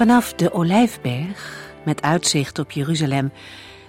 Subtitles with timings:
[0.00, 3.32] Vanaf de Olijfberg, met uitzicht op Jeruzalem,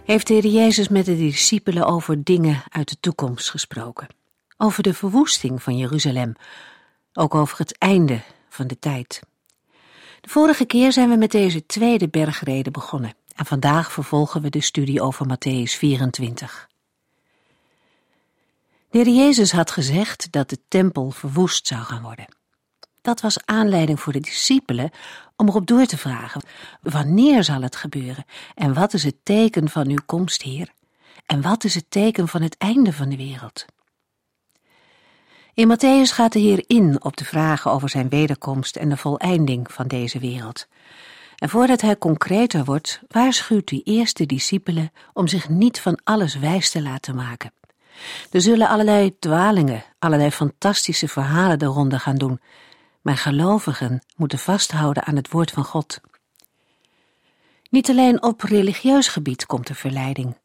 [0.06, 4.08] heeft de Heer Jezus met de discipelen over dingen uit de toekomst gesproken.
[4.58, 6.34] Over de verwoesting van Jeruzalem,
[7.14, 9.22] ook over het einde van de tijd.
[10.22, 14.62] De vorige keer zijn we met deze tweede bergrede begonnen en vandaag vervolgen we de
[14.62, 16.70] studie over Matthäus 24.
[18.90, 22.41] De Heer Jezus had gezegd dat de tempel verwoest zou gaan worden.
[23.02, 24.92] Dat was aanleiding voor de discipelen
[25.36, 26.42] om erop door te vragen:
[26.82, 28.26] wanneer zal het gebeuren?
[28.56, 30.70] En wat is het teken van uw komst, Heer?
[31.26, 33.66] En wat is het teken van het einde van de wereld?
[35.54, 39.72] In Matthäus gaat de Heer in op de vragen over zijn wederkomst en de voleinding
[39.72, 40.68] van deze wereld.
[41.36, 46.36] En voordat hij concreter wordt, waarschuwt hij eerst de discipelen om zich niet van alles
[46.36, 47.54] wijs te laten maken.
[48.32, 52.40] Er zullen allerlei dwalingen, allerlei fantastische verhalen de ronde gaan doen,
[53.02, 56.00] maar gelovigen moeten vasthouden aan het woord van God.
[57.70, 60.38] Niet alleen op religieus gebied komt er verleiding,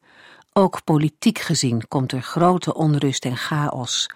[0.53, 4.09] ook politiek gezien komt er grote onrust en chaos,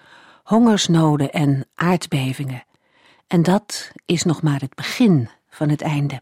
[0.44, 2.64] hongersnoden en aardbevingen.
[3.28, 6.22] En dat is nog maar het begin van het einde.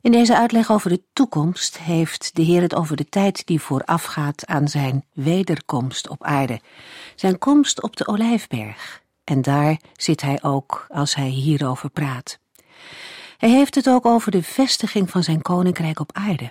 [0.00, 4.46] In deze uitleg over de toekomst heeft de Heer het over de tijd die voorafgaat
[4.46, 6.60] aan zijn wederkomst op aarde,
[7.14, 9.02] zijn komst op de Olijfberg.
[9.26, 12.38] En daar zit hij ook als hij hierover praat.
[13.36, 16.50] Hij heeft het ook over de vestiging van zijn koninkrijk op aarde.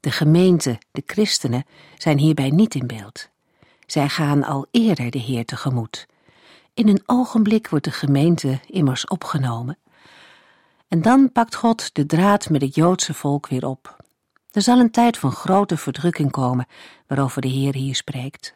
[0.00, 1.64] De gemeente, de christenen,
[1.96, 3.28] zijn hierbij niet in beeld.
[3.86, 6.06] Zij gaan al eerder de Heer tegemoet.
[6.74, 9.78] In een ogenblik wordt de gemeente immers opgenomen.
[10.88, 13.96] En dan pakt God de draad met het Joodse volk weer op.
[14.50, 16.66] Er zal een tijd van grote verdrukking komen,
[17.06, 18.54] waarover de Heer hier spreekt.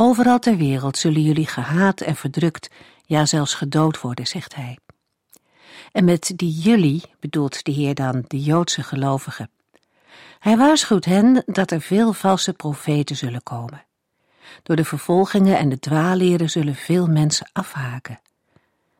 [0.00, 2.70] Overal ter wereld zullen jullie gehaat en verdrukt,
[3.04, 4.78] ja zelfs gedood worden, zegt hij.
[5.92, 9.50] En met die jullie bedoelt de Heer dan de Joodse gelovigen.
[10.38, 13.84] Hij waarschuwt hen dat er veel valse profeten zullen komen.
[14.62, 18.20] Door de vervolgingen en de dwaalleren zullen veel mensen afhaken.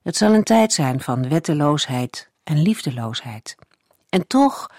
[0.03, 3.55] Het zal een tijd zijn van wetteloosheid en liefdeloosheid.
[4.09, 4.71] En toch,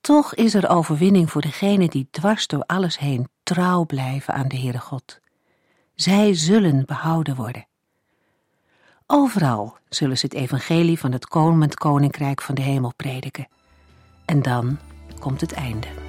[0.00, 4.58] toch is er overwinning voor degenen die dwars door alles heen trouw blijven aan de
[4.58, 5.20] Heere God.
[6.00, 7.66] Zij zullen behouden worden.
[9.06, 13.48] Overal zullen ze het evangelie van het komend koninkrijk van de hemel prediken.
[14.24, 14.78] En dan
[15.18, 16.07] komt het einde.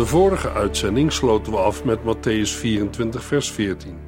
[0.00, 3.98] De vorige uitzending sloten we af met Matthäus 24, vers 14.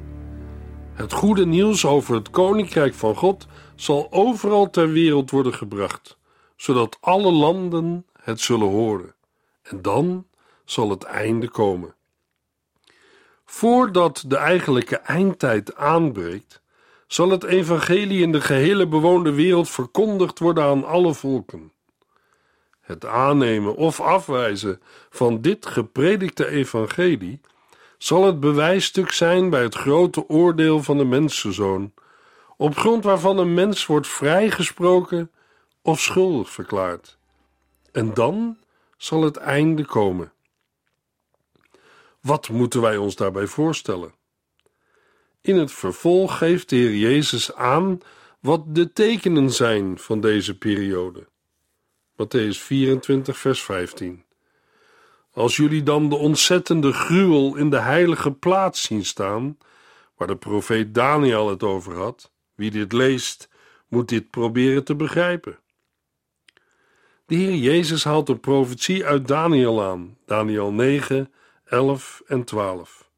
[0.93, 6.17] Het goede nieuws over het koninkrijk van God zal overal ter wereld worden gebracht,
[6.55, 9.15] zodat alle landen het zullen horen.
[9.61, 10.25] En dan
[10.65, 11.95] zal het einde komen.
[13.45, 16.61] Voordat de eigenlijke eindtijd aanbreekt,
[17.07, 21.71] zal het evangelie in de gehele bewoonde wereld verkondigd worden aan alle volken.
[22.83, 27.41] Het aannemen of afwijzen van dit gepredikte evangelie
[27.97, 31.93] zal het bewijsstuk zijn bij het grote oordeel van de mensenzoon,
[32.57, 35.31] op grond waarvan een mens wordt vrijgesproken
[35.81, 37.17] of schuldig verklaard.
[37.91, 38.57] En dan
[38.97, 40.31] zal het einde komen.
[42.21, 44.13] Wat moeten wij ons daarbij voorstellen?
[45.41, 47.99] In het vervolg geeft de Heer Jezus aan
[48.39, 51.27] wat de tekenen zijn van deze periode.
[52.23, 54.23] Matthäus 24, vers 15.
[55.33, 59.57] Als jullie dan de ontzettende gruwel in de heilige plaats zien staan,
[60.17, 63.49] waar de profeet Daniel het over had, wie dit leest,
[63.87, 65.59] moet dit proberen te begrijpen.
[67.25, 71.33] De Heer Jezus haalt de profetie uit Daniel aan, Daniel 9,
[71.65, 73.09] 11 en 12.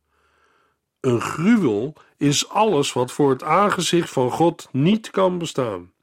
[0.99, 5.93] Een gruwel is alles wat voor het aangezicht van God niet kan bestaan.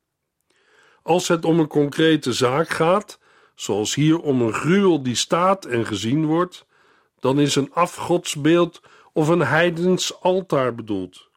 [1.03, 3.19] Als het om een concrete zaak gaat,
[3.55, 6.67] zoals hier om een gruwel die staat en gezien wordt,
[7.21, 8.81] dan is een afgodsbeeld
[9.13, 11.29] of een heidens altaar bedoeld.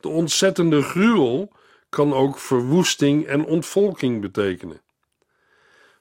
[0.00, 1.52] De ontzettende gruwel
[1.88, 4.82] kan ook verwoesting en ontvolking betekenen.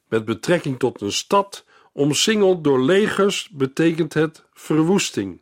[0.07, 5.41] Met betrekking tot een stad omsingeld door legers betekent het verwoesting.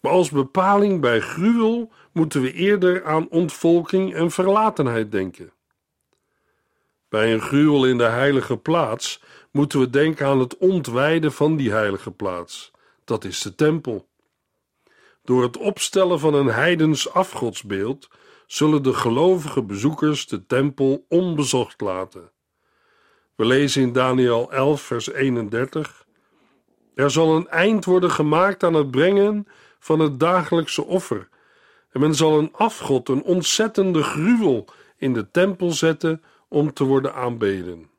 [0.00, 5.52] Maar als bepaling bij gruwel moeten we eerder aan ontvolking en verlatenheid denken.
[7.12, 11.70] Bij een gruwel in de heilige plaats moeten we denken aan het ontwijden van die
[11.70, 12.70] heilige plaats.
[13.04, 14.08] Dat is de tempel.
[15.24, 18.08] Door het opstellen van een heidens afgodsbeeld
[18.46, 22.30] zullen de gelovige bezoekers de tempel onbezocht laten.
[23.34, 26.06] We lezen in Daniel 11, vers 31:
[26.94, 29.46] Er zal een eind worden gemaakt aan het brengen
[29.78, 31.28] van het dagelijkse offer,
[31.90, 34.64] en men zal een afgod, een ontzettende gruwel,
[34.96, 36.22] in de tempel zetten
[36.52, 37.90] om te worden aanbeden.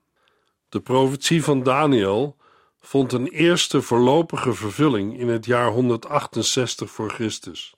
[0.69, 2.35] De profetie van Daniel
[2.79, 7.75] vond een eerste voorlopige vervulling in het jaar 168 voor Christus.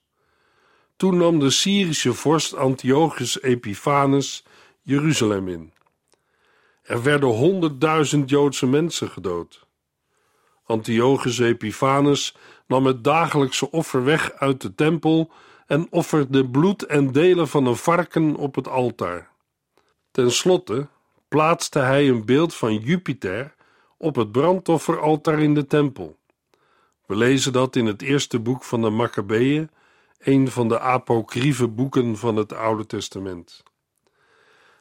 [0.96, 4.44] Toen nam de Syrische vorst Antiochus Epiphanes
[4.82, 5.72] Jeruzalem in.
[6.82, 9.66] Er werden honderdduizend Joodse mensen gedood.
[10.64, 12.36] Antiochus Epiphanes
[12.66, 15.30] nam het dagelijkse offer weg uit de tempel
[15.66, 19.34] en offerde bloed en delen van een varken op het altaar.
[20.16, 20.88] Ten slotte
[21.28, 23.54] plaatste hij een beeld van Jupiter
[23.96, 26.18] op het brandofferaltaar in de tempel.
[27.06, 29.70] We lezen dat in het eerste boek van de Maccabeeën,
[30.18, 33.62] een van de apocryfe boeken van het Oude Testament.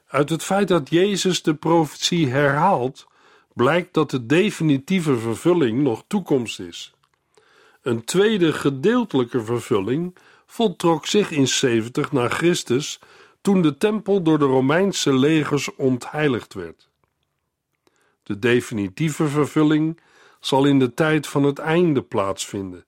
[0.07, 3.07] Uit het feit dat Jezus de profetie herhaalt,
[3.53, 6.93] blijkt dat de definitieve vervulling nog toekomst is.
[7.81, 10.15] Een tweede gedeeltelijke vervulling
[10.45, 12.99] voltrok zich in 70 na Christus
[13.45, 16.89] toen de tempel door de Romeinse legers ontheiligd werd.
[18.23, 19.99] De definitieve vervulling
[20.39, 22.85] zal in de tijd van het einde plaatsvinden,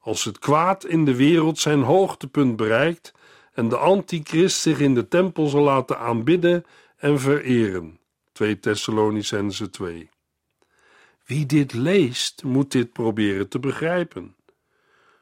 [0.00, 3.12] als het kwaad in de wereld zijn hoogtepunt bereikt
[3.52, 6.64] en de antichrist zich in de tempel zal laten aanbidden
[6.96, 7.98] en vereren.
[8.32, 10.10] 2 Thessalonicense 2.
[11.24, 14.34] Wie dit leest, moet dit proberen te begrijpen.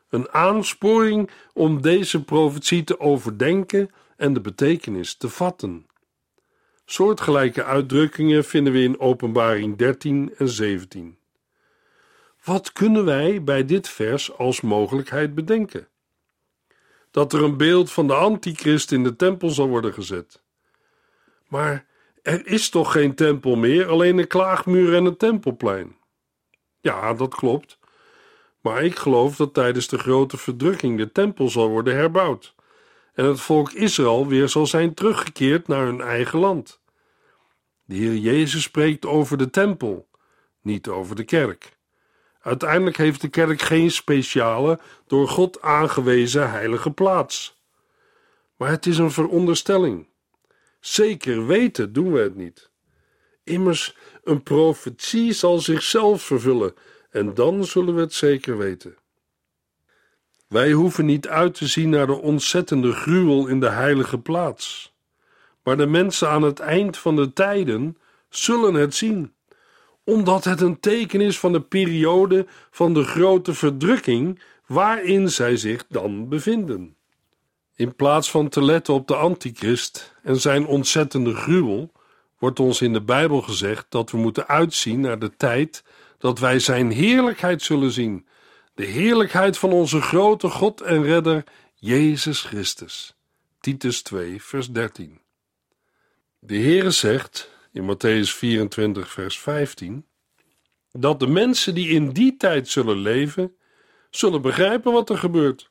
[0.09, 5.87] Een aansporing om deze profetie te overdenken en de betekenis te vatten.
[6.85, 11.19] Soortgelijke uitdrukkingen vinden we in Openbaring 13 en 17.
[12.45, 15.89] Wat kunnen wij bij dit vers als mogelijkheid bedenken?
[17.11, 20.43] Dat er een beeld van de antichrist in de tempel zal worden gezet.
[21.49, 21.87] Maar
[22.23, 25.97] er is toch geen tempel meer, alleen een klaagmuur en een tempelplein?
[26.81, 27.79] Ja, dat klopt.
[28.61, 32.55] Maar ik geloof dat tijdens de grote verdrukking de tempel zal worden herbouwd
[33.17, 36.81] en het volk Israël weer zal zijn teruggekeerd naar hun eigen land.
[37.85, 40.09] De Heer Jezus spreekt over de tempel,
[40.63, 41.77] niet over de kerk.
[42.41, 47.61] Uiteindelijk heeft de kerk geen speciale, door God aangewezen heilige plaats.
[48.56, 50.08] Maar het is een veronderstelling.
[50.81, 52.70] Zeker weten doen we het niet.
[53.44, 56.75] Immers, een profetie zal zichzelf vervullen
[57.11, 58.96] en dan zullen we het zeker weten.
[60.56, 64.94] Wij hoeven niet uit te zien naar de ontzettende gruwel in de heilige plaats.
[65.63, 67.96] Maar de mensen aan het eind van de tijden
[68.29, 69.32] zullen het zien,
[70.05, 75.84] omdat het een teken is van de periode van de grote verdrukking waarin zij zich
[75.89, 76.96] dan bevinden.
[77.75, 81.93] In plaats van te letten op de antichrist en zijn ontzettende gruwel,
[82.39, 85.84] wordt ons in de Bijbel gezegd dat we moeten uitzien naar de tijd
[86.19, 88.27] dat wij zijn heerlijkheid zullen zien
[88.77, 93.17] de heerlijkheid van onze grote God en Redder, Jezus Christus.
[93.61, 95.21] Titus 2, vers 13.
[96.39, 100.06] De Heere zegt in Matthäus 24, vers 15,
[100.93, 103.56] dat de mensen die in die tijd zullen leven,
[104.11, 105.71] zullen begrijpen wat er gebeurt.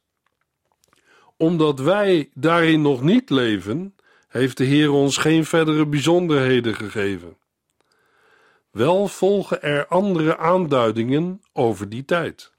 [1.38, 3.96] Omdat wij daarin nog niet leven,
[4.28, 7.38] heeft de Heer ons geen verdere bijzonderheden gegeven.
[8.72, 12.54] Wel volgen er andere aanduidingen over die tijd.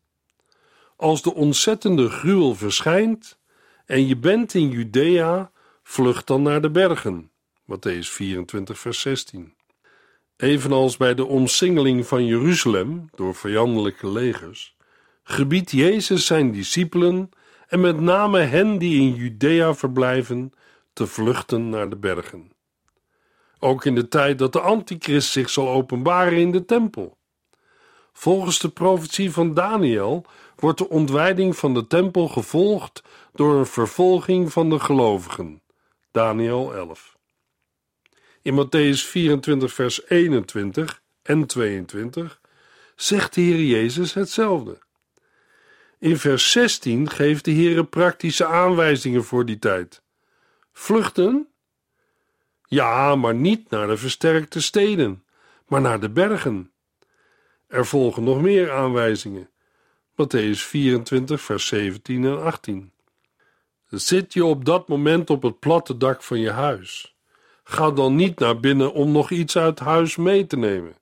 [0.96, 3.38] Als de ontzettende gruwel verschijnt
[3.86, 5.50] en je bent in Judea,
[5.82, 7.30] vlucht dan naar de bergen.
[7.62, 9.54] Matthäus 24, vers 16.
[10.36, 14.76] Evenals bij de omsingeling van Jeruzalem door vijandelijke legers,
[15.22, 17.30] gebiedt Jezus zijn discipelen
[17.68, 20.52] en met name hen die in Judea verblijven,
[20.92, 22.52] te vluchten naar de bergen.
[23.58, 27.18] Ook in de tijd dat de antichrist zich zal openbaren in de tempel.
[28.12, 30.24] Volgens de profetie van Daniel
[30.56, 35.62] wordt de ontwijding van de tempel gevolgd door een vervolging van de gelovigen.
[36.10, 37.16] Daniel 11.
[38.42, 42.40] In Matthäus 24, vers 21 en 22
[42.96, 44.78] zegt de Heer Jezus hetzelfde.
[45.98, 50.02] In vers 16 geeft de Heer praktische aanwijzingen voor die tijd.
[50.72, 51.48] Vluchten?
[52.66, 55.24] Ja, maar niet naar de versterkte steden,
[55.66, 56.72] maar naar de bergen.
[57.66, 59.50] Er volgen nog meer aanwijzingen.
[60.16, 62.92] Matthäus 24, vers 17 en 18.
[63.88, 67.16] Zit je op dat moment op het platte dak van je huis?
[67.64, 70.96] Ga dan niet naar binnen om nog iets uit huis mee te nemen.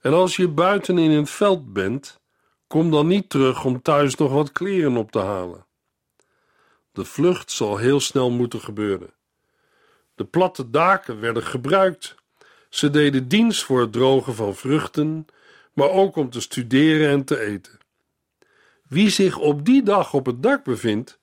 [0.00, 2.20] En als je buiten in het veld bent,
[2.66, 5.66] kom dan niet terug om thuis nog wat kleren op te halen.
[6.92, 9.10] De vlucht zal heel snel moeten gebeuren.
[10.14, 12.14] De platte daken werden gebruikt.
[12.68, 15.26] Ze deden dienst voor het drogen van vruchten,
[15.72, 17.84] maar ook om te studeren en te eten.
[18.88, 21.18] Wie zich op die dag op het dak bevindt,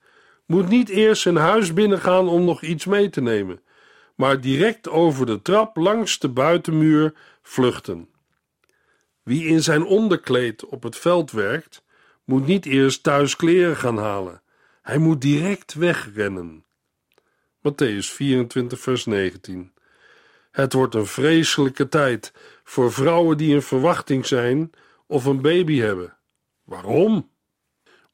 [0.46, 3.62] moet niet eerst zijn huis binnengaan om nog iets mee te nemen,
[4.14, 8.08] maar direct over de trap langs de buitenmuur vluchten.
[9.22, 11.84] Wie in zijn onderkleed op het veld werkt,
[12.24, 14.42] moet niet eerst thuis kleren gaan halen.
[14.82, 16.64] Hij moet direct wegrennen.
[17.58, 19.72] Matthäus 24, vers 19.
[20.50, 22.32] Het wordt een vreselijke tijd
[22.64, 24.70] voor vrouwen die in verwachting zijn
[25.06, 26.16] of een baby hebben.
[26.64, 27.32] Waarom?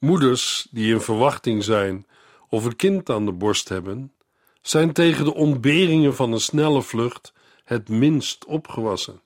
[0.01, 2.07] Moeders die in verwachting zijn
[2.49, 4.13] of een kind aan de borst hebben,
[4.61, 7.33] zijn tegen de ontberingen van een snelle vlucht
[7.65, 9.21] het minst opgewassen.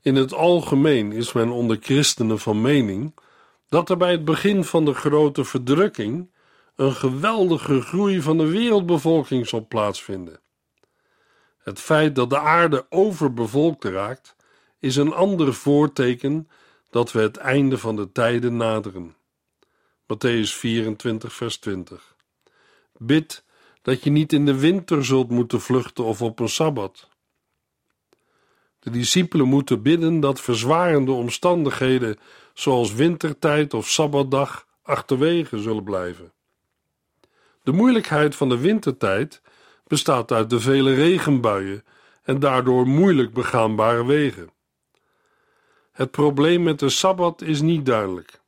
[0.00, 3.14] In het algemeen is men onder christenen van mening
[3.68, 6.30] dat er bij het begin van de grote verdrukking
[6.76, 10.40] een geweldige groei van de wereldbevolking zal plaatsvinden.
[11.58, 14.36] Het feit dat de aarde overbevolkt raakt,
[14.78, 16.48] is een ander voorteken
[16.90, 19.14] dat we het einde van de tijden naderen.
[20.06, 22.14] Matthäus 24, vers 20.
[22.98, 23.44] Bid
[23.82, 27.08] dat je niet in de winter zult moeten vluchten of op een sabbat.
[28.78, 32.18] De discipelen moeten bidden dat verzwarende omstandigheden,
[32.54, 36.32] zoals wintertijd of sabbatdag, achterwege zullen blijven.
[37.62, 39.42] De moeilijkheid van de wintertijd
[39.86, 41.84] bestaat uit de vele regenbuien
[42.22, 44.50] en daardoor moeilijk begaanbare wegen.
[45.92, 48.41] Het probleem met de sabbat is niet duidelijk.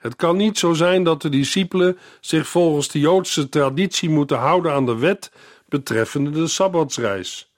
[0.00, 4.72] Het kan niet zo zijn dat de discipelen zich volgens de Joodse traditie moeten houden
[4.72, 5.32] aan de wet
[5.68, 7.52] betreffende de sabbatsreis,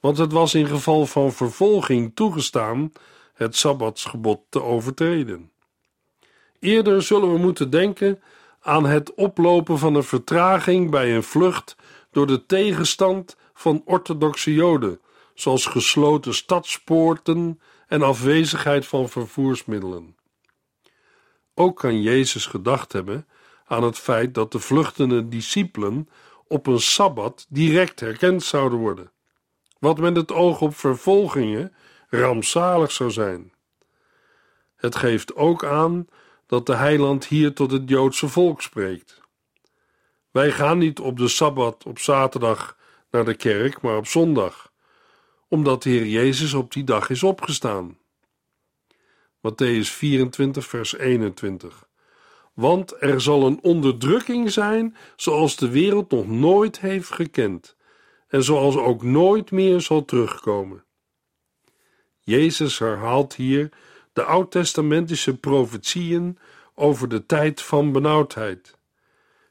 [0.00, 2.92] want het was in geval van vervolging toegestaan
[3.34, 5.50] het sabbatsgebod te overtreden.
[6.60, 8.20] Eerder zullen we moeten denken
[8.60, 11.76] aan het oplopen van een vertraging bij een vlucht
[12.10, 15.00] door de tegenstand van orthodoxe Joden,
[15.34, 20.16] zoals gesloten stadspoorten en afwezigheid van vervoersmiddelen.
[21.58, 23.26] Ook kan Jezus gedacht hebben
[23.64, 26.08] aan het feit dat de vluchtende discipelen
[26.48, 29.12] op een sabbat direct herkend zouden worden,
[29.78, 31.74] wat met het oog op vervolgingen
[32.08, 33.52] rampzalig zou zijn.
[34.76, 36.06] Het geeft ook aan
[36.46, 39.20] dat de heiland hier tot het Joodse volk spreekt.
[40.30, 42.76] Wij gaan niet op de sabbat op zaterdag
[43.10, 44.72] naar de kerk, maar op zondag,
[45.48, 47.98] omdat de Heer Jezus op die dag is opgestaan.
[49.46, 51.88] Matthäus 24, vers 21.
[52.54, 57.76] Want er zal een onderdrukking zijn zoals de wereld nog nooit heeft gekend
[58.28, 60.84] en zoals ook nooit meer zal terugkomen.
[62.20, 63.68] Jezus herhaalt hier
[64.12, 66.38] de oud-testamentische profetieën
[66.74, 68.76] over de tijd van benauwdheid,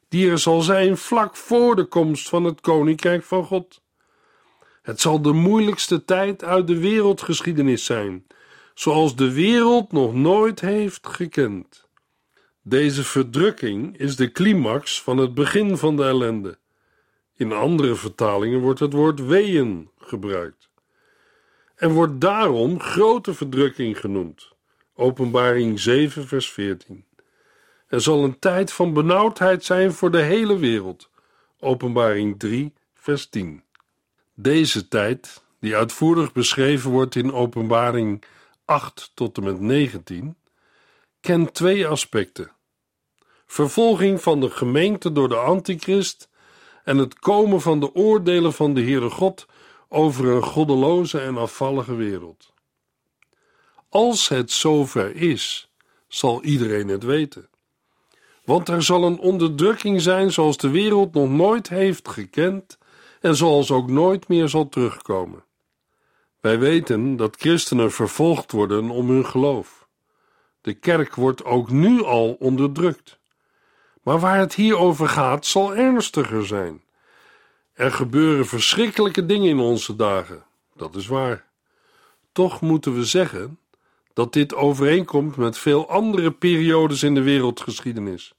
[0.10, 3.82] die er zal zijn vlak voor de komst van het Koninkrijk van God.
[4.82, 8.26] Het zal de moeilijkste tijd uit de wereldgeschiedenis zijn,
[8.76, 11.88] zoals de wereld nog nooit heeft gekend.
[12.62, 16.58] Deze verdrukking is de climax van het begin van de ellende.
[17.36, 20.70] In andere vertalingen wordt het woord weeën gebruikt.
[21.76, 24.54] En wordt daarom grote verdrukking genoemd.
[24.96, 27.06] Openbaring 7, vers 14.
[27.88, 31.10] Er zal een tijd van benauwdheid zijn voor de hele wereld.
[31.60, 33.64] Openbaring 3, vers 10.
[34.34, 38.24] Deze tijd, die uitvoerig beschreven wordt in Openbaring
[38.66, 40.38] 8 tot en met 19,
[41.20, 42.52] kent twee aspecten:
[43.46, 46.30] vervolging van de gemeente door de antichrist
[46.84, 49.46] en het komen van de oordelen van de Heere God
[49.90, 52.54] over een goddeloze en afvallige wereld.
[53.90, 55.72] Als het zover is,
[56.08, 57.50] zal iedereen het weten.
[58.44, 62.78] Want er zal een onderdrukking zijn zoals de wereld nog nooit heeft gekend
[63.22, 65.45] en zoals ook nooit meer zal terugkomen.
[66.46, 69.88] Wij weten dat christenen vervolgd worden om hun geloof.
[70.62, 73.20] De kerk wordt ook nu al onderdrukt.
[74.04, 76.82] Maar waar het hier over gaat, zal ernstiger zijn.
[77.74, 80.44] Er gebeuren verschrikkelijke dingen in onze dagen,
[80.76, 81.46] dat is waar.
[82.32, 83.60] Toch moeten we zeggen
[84.14, 88.34] dat dit overeenkomt met veel andere periodes in de wereldgeschiedenis.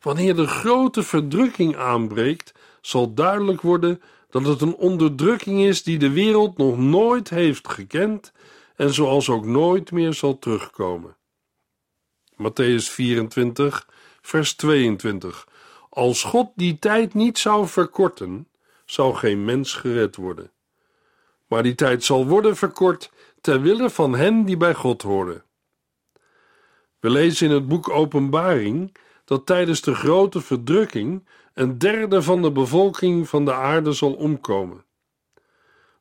[0.00, 4.02] Wanneer de grote verdrukking aanbreekt, zal duidelijk worden
[4.32, 8.32] dat het een onderdrukking is die de wereld nog nooit heeft gekend
[8.76, 11.16] en zoals ook nooit meer zal terugkomen.
[12.32, 13.88] Matthäus 24,
[14.22, 15.48] vers 22.
[15.88, 18.48] Als God die tijd niet zou verkorten,
[18.84, 20.50] zou geen mens gered worden.
[21.46, 23.10] Maar die tijd zal worden verkort
[23.40, 25.44] ter wille van hen die bij God horen.
[27.00, 32.52] We lezen in het boek Openbaring dat tijdens de grote verdrukking een derde van de
[32.52, 34.84] bevolking van de aarde zal omkomen.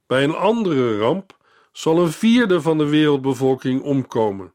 [0.08, 1.38] Bij een andere ramp
[1.72, 4.54] zal een vierde van de wereldbevolking omkomen.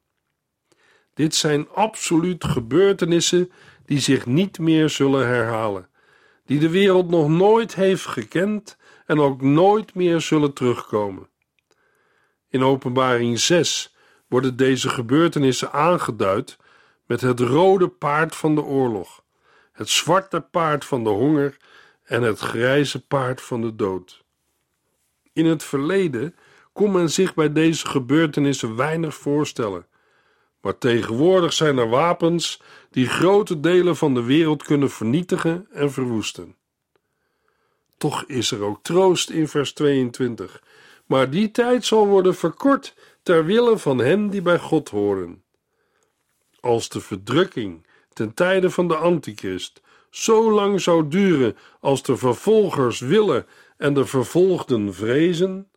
[1.15, 3.53] Dit zijn absoluut gebeurtenissen
[3.85, 5.89] die zich niet meer zullen herhalen,
[6.45, 8.77] die de wereld nog nooit heeft gekend
[9.07, 11.29] en ook nooit meer zullen terugkomen.
[12.49, 13.95] In Openbaring 6
[14.29, 16.57] worden deze gebeurtenissen aangeduid
[17.07, 19.25] met het rode paard van de oorlog,
[19.77, 21.57] het zwarte paard van de honger
[22.05, 24.25] en het grijze paard van de dood.
[25.33, 26.35] In het verleden
[26.73, 29.87] kon men zich bij deze gebeurtenissen weinig voorstellen,
[30.61, 36.57] maar tegenwoordig zijn er wapens die grote delen van de wereld kunnen vernietigen en verwoesten.
[37.97, 40.63] Toch is er ook troost in vers 22,
[41.07, 45.45] maar die tijd zal worden verkort ter wille van hen die bij God horen.
[46.61, 49.81] Als de verdrukking ten tijde van de Antichrist
[50.11, 55.71] zo lang zou duren als de vervolgers willen en de vervolgden vrezen,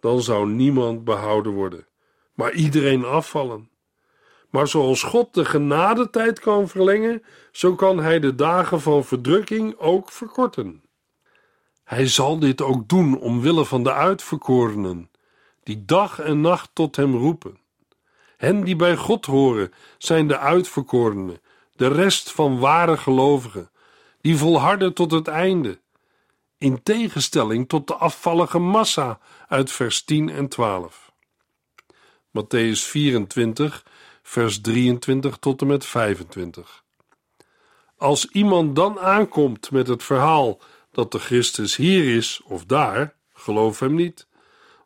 [0.00, 1.86] dan zou niemand behouden worden,
[2.34, 3.70] maar iedereen afvallen.
[4.50, 10.10] Maar zoals God de genadetijd kan verlengen, zo kan Hij de dagen van verdrukking ook
[10.10, 10.82] verkorten.
[11.84, 15.10] Hij zal dit ook doen omwille van de uitverkorenen,
[15.62, 17.60] die dag en nacht tot Hem roepen.
[18.36, 21.40] Hen die bij God horen zijn de uitverkorenen,
[21.72, 23.70] de rest van ware gelovigen,
[24.20, 25.80] die volharden tot het einde,
[26.58, 31.12] in tegenstelling tot de afvallige massa uit vers 10 en 12.
[32.38, 33.84] Matthäus 24,
[34.22, 36.82] vers 23 tot en met 25.
[37.96, 43.80] Als iemand dan aankomt met het verhaal dat de Christus hier is of daar, geloof
[43.80, 44.26] hem niet,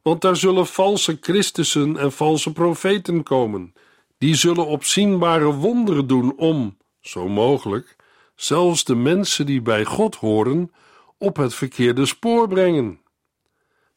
[0.03, 3.75] want daar zullen valse Christussen en valse profeten komen,
[4.19, 7.97] die zullen opzienbare wonderen doen om, zo mogelijk,
[8.35, 10.73] zelfs de mensen die bij God horen,
[11.19, 13.01] op het verkeerde spoor brengen.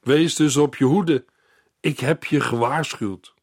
[0.02, 1.26] Wees dus op je hoede,
[1.80, 3.34] ik heb je gewaarschuwd.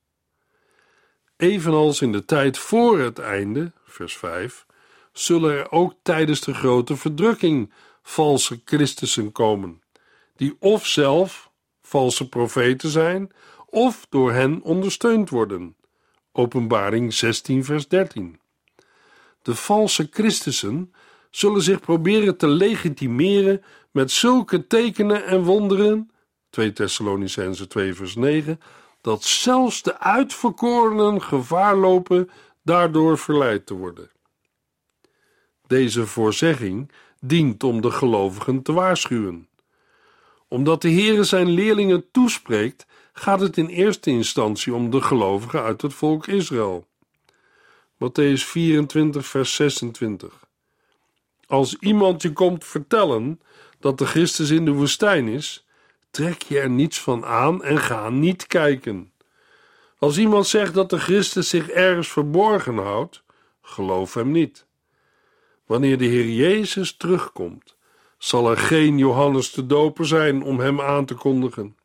[1.37, 4.67] Evenals in de tijd voor het einde, vers 5,
[5.13, 9.83] zullen er ook tijdens de grote verdrukking valse Christussen komen,
[10.37, 11.51] die of zelf
[11.83, 13.33] valse profeten zijn,
[13.67, 15.77] of door hen ondersteund worden.
[16.39, 18.41] Openbaring 16, vers 13.
[19.43, 20.93] De valse Christussen
[21.31, 26.11] zullen zich proberen te legitimeren met zulke tekenen en wonderen,
[26.51, 28.61] 2 Thessalonicense 2, vers 9,
[29.01, 32.31] dat zelfs de uitverkorenen gevaar lopen
[32.63, 34.11] daardoor verleid te worden.
[35.67, 39.49] Deze voorzegging dient om de gelovigen te waarschuwen.
[40.49, 42.87] Omdat de Heere zijn leerlingen toespreekt,
[43.19, 46.87] gaat het in eerste instantie om de gelovigen uit het volk Israël.
[47.95, 50.47] Matthäus 24, vers 26.
[51.47, 53.41] Als iemand je komt vertellen
[53.81, 55.67] dat de Christus in de woestijn is,
[56.11, 59.13] trek je er niets van aan en ga niet kijken.
[59.99, 63.23] Als iemand zegt dat de Christus zich ergens verborgen houdt,
[63.63, 64.67] geloof hem niet.
[65.67, 67.77] Wanneer de Heer Jezus terugkomt,
[68.19, 71.77] zal er geen Johannes de Doper zijn om hem aan te kondigen.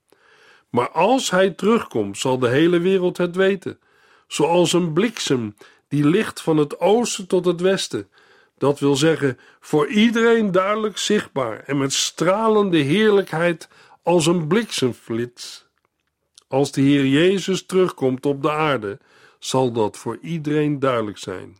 [0.71, 3.79] Maar als hij terugkomt, zal de hele wereld het weten,
[4.27, 5.55] zoals een bliksem
[5.87, 8.09] die licht van het oosten tot het westen.
[8.57, 13.69] Dat wil zeggen, voor iedereen duidelijk zichtbaar en met stralende heerlijkheid
[14.03, 15.69] als een bliksemflits.
[16.47, 18.99] Als de Heer Jezus terugkomt op de aarde,
[19.39, 21.57] zal dat voor iedereen duidelijk zijn.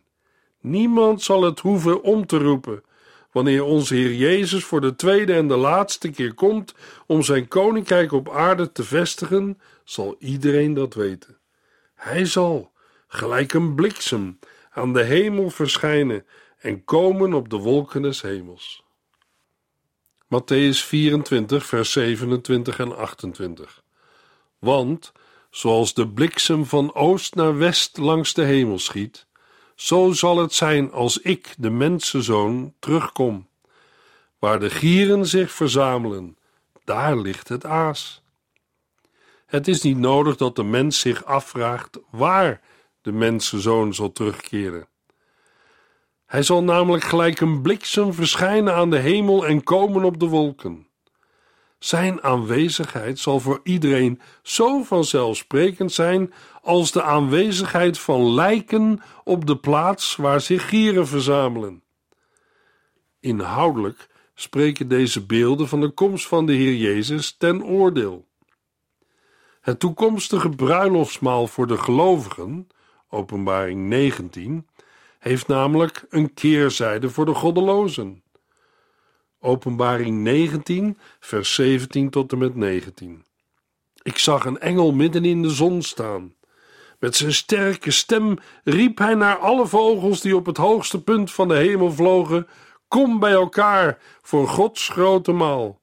[0.60, 2.82] Niemand zal het hoeven om te roepen.
[3.32, 6.74] Wanneer onze Heer Jezus voor de tweede en de laatste keer komt
[7.06, 11.38] om zijn koninkrijk op aarde te vestigen, zal iedereen dat weten.
[11.94, 12.72] Hij zal,
[13.08, 14.38] gelijk een bliksem,
[14.70, 16.26] aan de hemel verschijnen
[16.58, 18.84] en komen op de wolken des hemels.
[20.24, 23.82] Matthäus 24, vers 27 en 28.
[24.58, 25.12] Want
[25.52, 29.26] Zoals de bliksem van oost naar west langs de hemel schiet,
[29.82, 33.48] zo zal het zijn als ik, de mensenzoon, terugkom.
[34.38, 36.36] Waar de gieren zich verzamelen,
[36.84, 38.22] daar ligt het aas.
[39.46, 42.60] Het is niet nodig dat de mens zich afvraagt waar
[43.00, 44.86] de mensenzoon zal terugkeren.
[46.26, 50.86] Hij zal namelijk gelijk een bliksem verschijnen aan de hemel en komen op de wolken.
[51.82, 59.56] Zijn aanwezigheid zal voor iedereen zo vanzelfsprekend zijn als de aanwezigheid van lijken op de
[59.56, 61.82] plaats waar zich gieren verzamelen.
[63.20, 68.26] Inhoudelijk spreken deze beelden van de komst van de Heer Jezus ten oordeel.
[69.60, 72.68] Het toekomstige bruiloftsmaal voor de gelovigen,
[73.08, 74.68] Openbaring 19,
[75.18, 78.22] heeft namelijk een keerzijde voor de goddelozen.
[79.44, 83.24] Openbaring 19, vers 17 tot en met 19.
[84.02, 86.34] Ik zag een engel midden in de zon staan.
[86.98, 91.48] Met zijn sterke stem riep hij naar alle vogels die op het hoogste punt van
[91.48, 92.46] de hemel vlogen:
[92.88, 95.80] Kom bij elkaar voor Gods grote maal.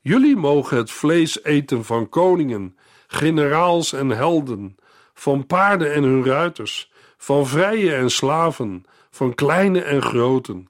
[0.00, 4.76] Jullie mogen het vlees eten van koningen, generaals en helden,
[5.14, 10.68] van paarden en hun ruiters, van vrije en slaven, van kleine en groten.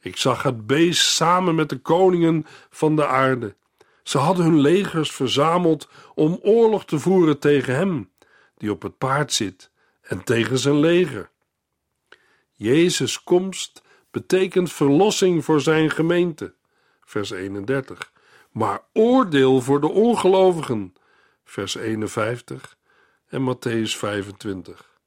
[0.00, 3.56] Ik zag het beest samen met de koningen van de aarde.
[4.02, 8.10] Ze hadden hun legers verzameld om oorlog te voeren tegen hem,
[8.56, 11.30] die op het paard zit, en tegen zijn leger.
[12.52, 16.54] Jezus' komst betekent verlossing voor zijn gemeente,
[17.04, 18.12] vers 31,
[18.50, 20.94] maar oordeel voor de ongelovigen,
[21.44, 22.76] vers 51
[23.28, 24.98] en Matthäus 25.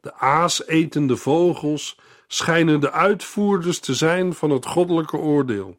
[0.00, 5.78] De aasetende vogels schijnen de uitvoerders te zijn van het goddelijke oordeel.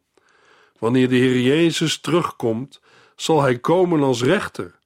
[0.78, 2.80] Wanneer de Heer Jezus terugkomt,
[3.16, 4.78] zal hij komen als rechter.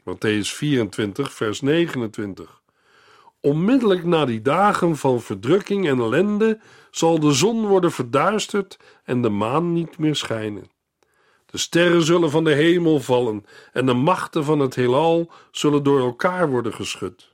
[0.00, 2.60] Matthäus 24, vers 29.
[3.40, 9.28] Onmiddellijk na die dagen van verdrukking en ellende zal de zon worden verduisterd en de
[9.28, 10.70] maan niet meer schijnen.
[11.46, 16.00] De sterren zullen van de hemel vallen en de machten van het heelal zullen door
[16.00, 17.30] elkaar worden geschud.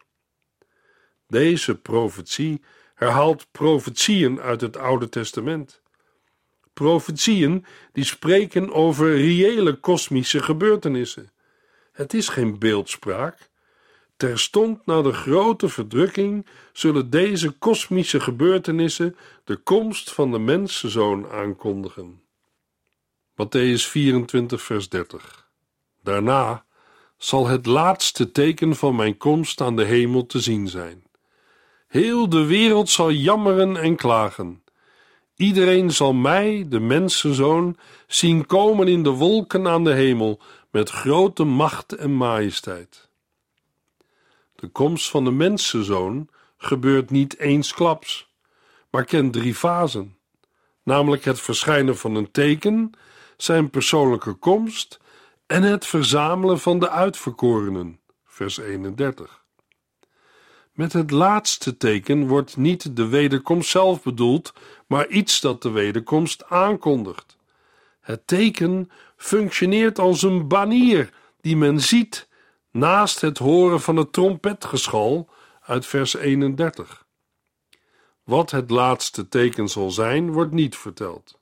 [1.28, 2.62] Deze profetie
[2.96, 5.80] herhaalt profetieën uit het Oude Testament.
[6.72, 11.30] Profetieën die spreken over reële kosmische gebeurtenissen.
[11.92, 13.50] Het is geen beeldspraak.
[14.16, 22.20] Terstond na de grote verdrukking zullen deze kosmische gebeurtenissen de komst van de mensenzoon aankondigen.
[23.32, 25.48] Matthäus 24, vers 30.
[26.02, 26.64] Daarna
[27.16, 31.05] zal het laatste teken van mijn komst aan de hemel te zien zijn.
[31.86, 34.62] Heel de wereld zal jammeren en klagen.
[35.36, 41.44] Iedereen zal mij, de mensenzoon, zien komen in de wolken aan de hemel met grote
[41.44, 43.08] macht en majesteit.
[44.54, 48.34] De komst van de mensenzoon gebeurt niet eensklaps,
[48.90, 50.16] maar kent drie fasen,
[50.82, 52.90] namelijk het verschijnen van een teken,
[53.36, 55.00] zijn persoonlijke komst
[55.46, 59.44] en het verzamelen van de uitverkorenen, vers 31.
[60.76, 64.52] Met het laatste teken wordt niet de wederkomst zelf bedoeld,
[64.86, 67.36] maar iets dat de wederkomst aankondigt.
[68.00, 72.28] Het teken functioneert als een banier die men ziet
[72.70, 75.28] naast het horen van het trompetgeschal
[75.60, 77.06] uit vers 31.
[78.22, 81.38] Wat het laatste teken zal zijn, wordt niet verteld.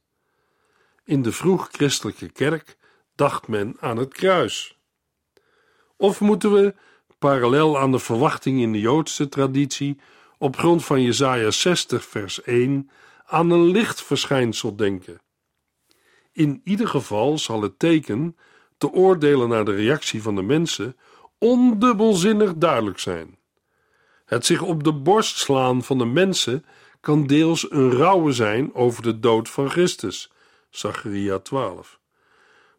[1.05, 2.77] In de vroeg-christelijke kerk
[3.15, 4.79] dacht men aan het kruis.
[5.97, 6.75] Of moeten we
[7.31, 10.01] parallel aan de verwachting in de Joodse traditie,
[10.39, 12.91] op grond van Jesaja 60 vers 1,
[13.27, 15.21] aan een lichtverschijnsel denken.
[16.33, 18.37] In ieder geval zal het teken,
[18.79, 20.97] te oordelen naar de reactie van de mensen,
[21.39, 23.39] ondubbelzinnig duidelijk zijn.
[24.25, 26.65] Het zich op de borst slaan van de mensen
[27.01, 30.33] kan deels een rouwe zijn over de dood van Christus,
[30.71, 32.03] Zacharia 12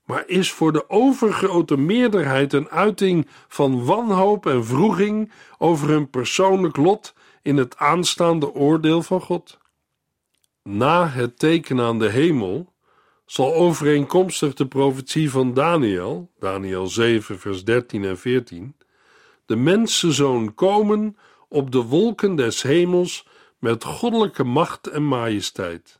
[0.05, 6.77] maar is voor de overgrote meerderheid een uiting van wanhoop en vroeging over hun persoonlijk
[6.77, 9.57] lot in het aanstaande oordeel van God.
[10.63, 12.73] Na het teken aan de hemel
[13.25, 18.75] zal overeenkomstig de profetie van Daniel, Daniel 7, vers 13 en 14,
[19.45, 21.17] de mensenzoon komen
[21.49, 23.27] op de wolken des hemels
[23.59, 25.99] met goddelijke macht en majesteit.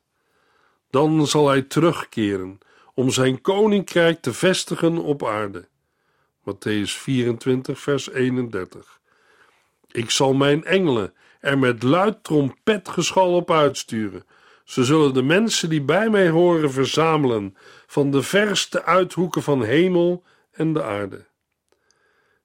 [0.89, 2.59] Dan zal hij terugkeren
[2.95, 5.67] om zijn koninkrijk te vestigen op aarde.
[6.39, 8.99] Matthäus 24, vers 31.
[9.91, 14.25] Ik zal mijn engelen er met luid trompetgeschal op uitsturen.
[14.63, 20.23] Ze zullen de mensen die bij mij horen verzamelen van de verste uithoeken van hemel
[20.51, 21.25] en de aarde.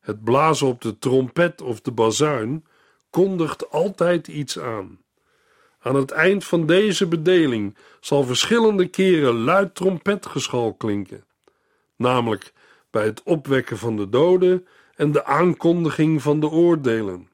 [0.00, 2.66] Het blazen op de trompet of de bazuin
[3.10, 4.98] kondigt altijd iets aan.
[5.82, 11.24] Aan het eind van deze bedeling zal verschillende keren luid trompetgeschal klinken,
[11.96, 12.52] namelijk
[12.90, 17.30] bij het opwekken van de doden en de aankondiging van de oordelen.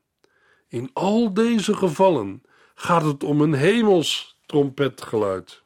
[0.68, 2.42] In al deze gevallen
[2.74, 5.62] gaat het om een hemels trompetgeluid.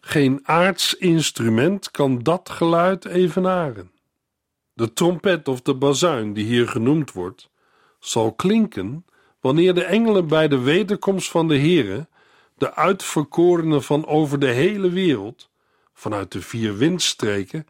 [0.00, 3.90] Geen aards instrument kan dat geluid evenaren.
[4.72, 7.50] De trompet of de bazuin, die hier genoemd wordt,
[7.98, 9.04] zal klinken
[9.40, 12.08] wanneer de engelen bij de wederkomst van de Heere,
[12.54, 15.50] de uitverkorenen van over de hele wereld,
[15.94, 17.66] vanuit de vier windstreken,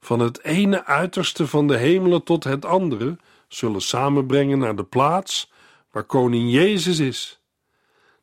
[0.00, 3.16] van het ene uiterste van de hemelen tot het andere,
[3.48, 5.52] zullen samenbrengen naar de plaats
[5.90, 7.40] waar koning Jezus is.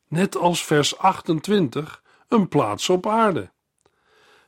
[0.08, 3.50] Net als vers 28, een plaats op aarde.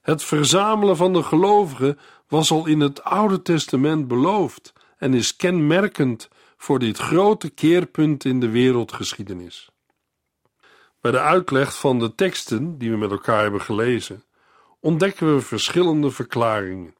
[0.02, 6.28] Het verzamelen van de gelovigen was al in het Oude Testament beloofd en is kenmerkend
[6.64, 9.70] voor dit grote keerpunt in de wereldgeschiedenis.
[11.00, 14.24] Bij de uitleg van de teksten die we met elkaar hebben gelezen,
[14.80, 16.94] ontdekken we verschillende verklaringen.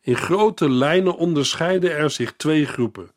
[0.00, 3.10] In grote lijnen onderscheiden er zich twee groepen.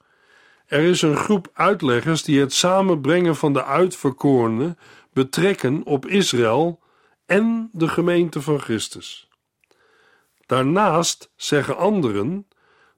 [0.65, 4.77] Er is een groep uitleggers die het samenbrengen van de uitverkorenen
[5.13, 6.79] betrekken op Israël
[7.25, 9.29] en de gemeente van Christus.
[10.45, 12.47] Daarnaast zeggen anderen: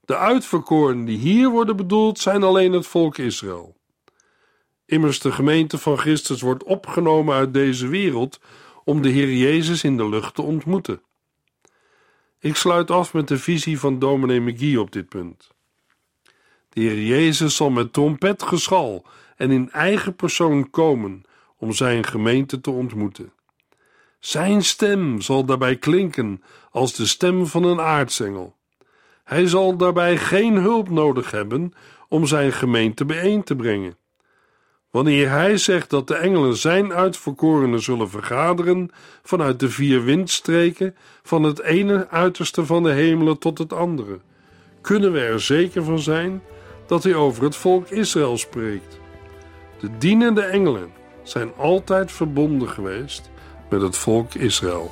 [0.06, 3.76] de uitverkorenen die hier worden bedoeld zijn alleen het volk Israël.
[4.86, 8.40] Immers de gemeente van Christus wordt opgenomen uit deze wereld
[8.84, 11.02] om de Heer Jezus in de lucht te ontmoeten.
[12.40, 15.52] Ik sluit af met de visie van dominee McGee op dit punt.
[16.70, 21.24] De Heer Jezus zal met trompetgeschal en in eigen persoon komen
[21.58, 23.34] om zijn gemeente te ontmoeten.
[24.20, 28.56] Zijn stem zal daarbij klinken als de stem van een aartsengel.
[29.24, 31.74] Hij zal daarbij geen hulp nodig hebben
[32.08, 33.98] om zijn gemeente bijeen te brengen.
[34.92, 38.92] Wanneer hij zegt dat de engelen zijn uitverkorenen zullen vergaderen
[39.24, 44.20] vanuit de vier windstreken, van het ene uiterste van de hemelen tot het andere,
[44.82, 46.42] kunnen we er zeker van zijn
[46.88, 49.00] dat hij over het volk Israël spreekt.
[49.80, 50.92] De dienende engelen
[51.24, 53.32] zijn altijd verbonden geweest
[53.70, 54.92] met het volk Israël.